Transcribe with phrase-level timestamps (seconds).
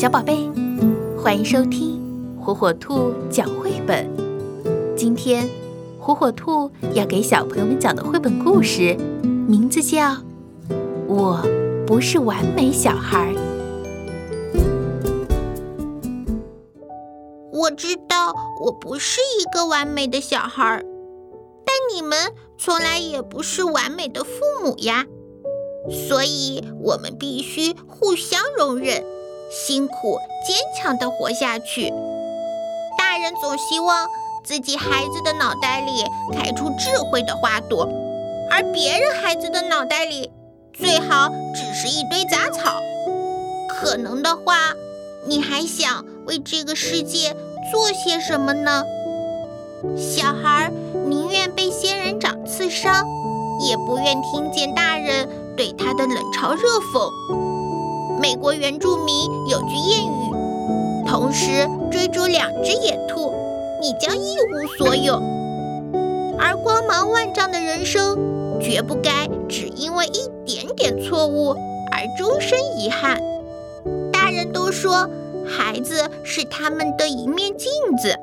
[0.00, 0.48] 小宝贝，
[1.20, 2.00] 欢迎收听
[2.40, 4.08] 火火兔讲绘本。
[4.96, 5.48] 今天，
[5.98, 8.94] 火火兔要给小朋友们讲的绘本故事，
[9.48, 10.12] 名字叫
[11.08, 11.44] 《我
[11.84, 13.34] 不是完美小孩》。
[17.52, 18.32] 我知道
[18.66, 20.80] 我不是一个完美的小孩，
[21.66, 22.16] 但你们
[22.56, 24.30] 从来也不是完美的父
[24.62, 25.06] 母呀。
[25.90, 29.02] 所以，我们必须互相容忍，
[29.50, 31.92] 辛苦坚强地活下去。
[32.98, 34.06] 大人总希望
[34.44, 37.88] 自己孩子的脑袋里开出智慧的花朵，
[38.50, 40.30] 而别人孩子的脑袋里
[40.72, 42.80] 最好只是一堆杂草。
[43.68, 44.74] 可能的话，
[45.26, 47.36] 你还想为这个世界
[47.72, 48.84] 做些什么呢？
[49.96, 50.70] 小孩
[51.06, 53.06] 宁愿被仙人掌刺伤，
[53.60, 55.28] 也不愿听见大人。
[55.56, 56.62] 对他的冷嘲热
[56.92, 57.57] 讽。
[58.20, 60.34] 美国原住民有句谚语
[61.06, 63.32] ：“同时追逐两只野兔，
[63.80, 65.14] 你将一无所有。”
[66.38, 73.20] 而光芒万丈的人生，绝不该只因为一点点错误而终身遗憾。
[74.12, 75.08] 大人都说，
[75.46, 78.14] 孩子是他们的一面镜子，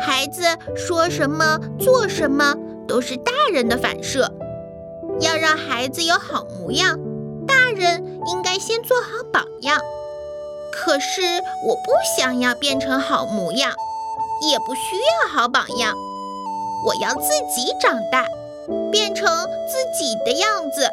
[0.00, 0.42] 孩子
[0.74, 2.54] 说什么、做什么，
[2.88, 4.32] 都是大人的反射。
[5.20, 6.98] 要让孩子有好模样，
[7.46, 9.80] 大人应该先做好榜样。
[10.72, 11.22] 可是
[11.66, 13.72] 我不想要变成好模样，
[14.42, 15.94] 也不需要好榜样。
[16.86, 18.26] 我要自己长大，
[18.90, 19.26] 变成
[19.66, 20.88] 自己的样子。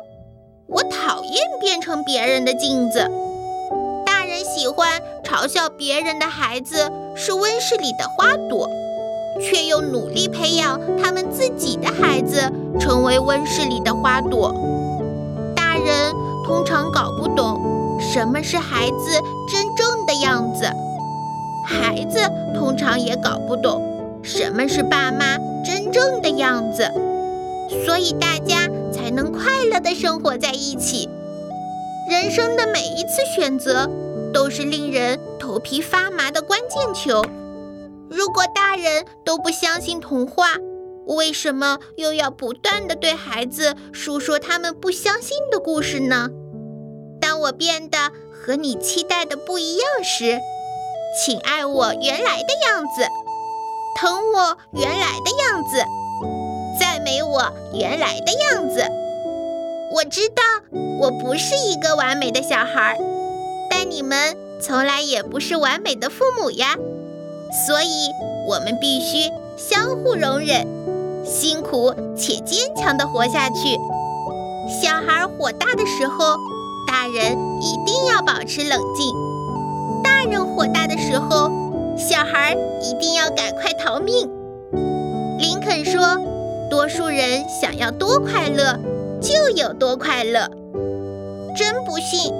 [0.67, 2.99] 我讨厌变成别人的镜子。
[4.05, 8.69] 大人喜欢嘲笑别人的孩子是温室里的花朵。
[9.39, 14.53] 却又努力培养他们自己的孩子成为温室里的花朵。
[15.55, 16.13] 大人
[16.51, 19.17] 通常搞不懂什么是孩子
[19.49, 20.65] 真正的样子，
[21.65, 22.19] 孩子
[22.53, 23.81] 通常也搞不懂
[24.21, 26.91] 什么是爸妈真正的样子，
[27.85, 31.09] 所以大家才能快乐地生活在一起。
[32.09, 33.89] 人生的每一次选择
[34.33, 37.23] 都是令人头皮发麻的关键球。
[38.09, 40.57] 如果大人都不相信童话，
[41.07, 46.27] 为什么又要不断的对孩子述说他们不相信的故事呢？
[47.41, 47.97] 我变得
[48.31, 50.39] 和你期待的不一样时，
[51.19, 53.07] 请爱我原来的样子，
[53.95, 55.83] 疼我原来的样子，
[56.79, 58.85] 赞美我原来的样子。
[59.93, 60.43] 我知道
[60.99, 62.99] 我不是一个完美的小孩，
[63.71, 66.77] 但你们从来也不是完美的父母呀。
[67.65, 68.11] 所以，
[68.47, 70.67] 我们必须相互容忍，
[71.25, 73.77] 辛苦且坚强地活下去。
[74.81, 76.37] 小孩火大的时候，
[76.91, 79.13] 大人一定要保持冷静；
[80.03, 81.49] 大人火大的时候，
[81.97, 84.29] 小孩一定要赶快逃命。
[85.39, 86.19] 林肯说
[86.69, 88.77] ：“多数人想要多快乐，
[89.21, 90.49] 就有多快乐。”
[91.55, 92.33] 真不信，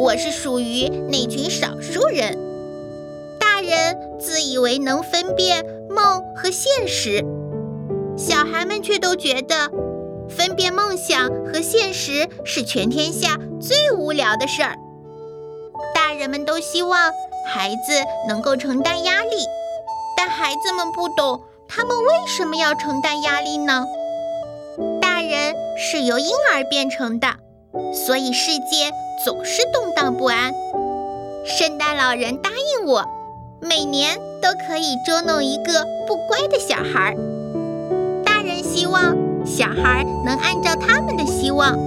[0.00, 2.36] 我是属于那群少数人。
[3.38, 7.24] 大人自以为能分辨梦和现实，
[8.16, 9.70] 小孩们却都觉得
[10.28, 14.76] 分辨梦想和现实是全天下最无聊的事儿。
[15.94, 17.10] 大人们都希望
[17.46, 17.92] 孩子
[18.28, 19.36] 能够承担压力，
[20.16, 23.86] 但孩子们不懂他们为什么要承担压力呢？
[25.00, 27.28] 大人是由婴儿变成的，
[27.92, 28.92] 所以世界
[29.24, 30.52] 总是动荡不安。
[31.44, 33.04] 圣诞老人答应我。
[33.60, 38.22] 每年都可以捉弄一个不乖的小孩儿。
[38.22, 41.78] 大人希望小孩能按照他们的希望，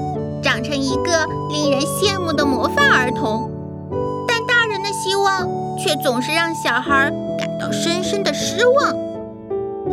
[0.41, 3.51] 长成一个令人羡慕的模范儿童。
[4.27, 8.95] 但大人的希望却总是让小孩感到深深的失望。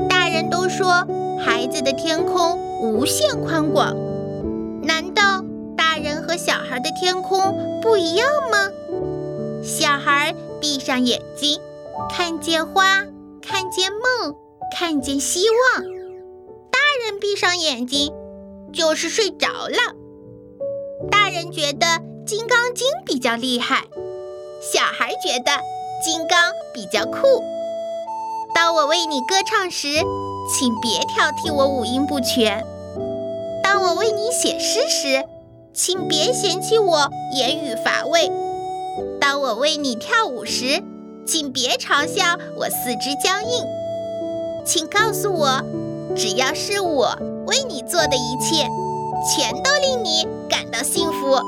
[0.09, 1.07] 大人都说
[1.39, 3.95] 孩子的天空无限宽广，
[4.83, 5.45] 难道
[5.77, 8.69] 大人和小孩的天空不一样吗？
[9.63, 11.61] 小孩闭上眼睛。
[12.11, 12.83] 看见花，
[13.41, 14.35] 看见梦，
[14.77, 15.85] 看见希望。
[17.25, 18.13] 闭上眼睛，
[18.71, 19.79] 就是睡着了。
[21.11, 21.87] 大人觉得
[22.27, 23.85] 金刚经比较厉害，
[24.61, 25.51] 小孩觉得
[26.05, 27.43] 金刚比较酷。
[28.55, 29.89] 当我为你歌唱时，
[30.53, 32.63] 请别挑剔我五音不全；
[33.63, 35.25] 当我为你写诗时，
[35.73, 38.31] 请别嫌弃我言语乏味；
[39.19, 40.85] 当我为你跳舞时，
[41.27, 43.65] 请别嘲笑我四肢僵硬，
[44.67, 45.63] 请告诉我，
[46.17, 47.17] 只要是我
[47.47, 48.69] 为你做的一切，
[49.37, 51.41] 全都令你感到幸福。